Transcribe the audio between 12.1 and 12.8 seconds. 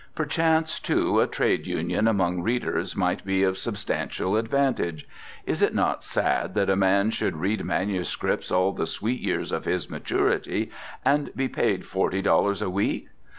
dollars a